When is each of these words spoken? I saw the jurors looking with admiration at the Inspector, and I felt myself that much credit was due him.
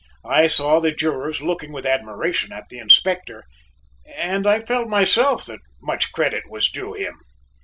I 0.25 0.47
saw 0.47 0.79
the 0.79 0.91
jurors 0.91 1.43
looking 1.43 1.71
with 1.71 1.85
admiration 1.85 2.51
at 2.51 2.69
the 2.69 2.79
Inspector, 2.79 3.43
and 4.15 4.47
I 4.47 4.59
felt 4.59 4.87
myself 4.87 5.45
that 5.45 5.59
much 5.79 6.11
credit 6.11 6.49
was 6.49 6.71
due 6.71 6.93
him. 6.93 7.19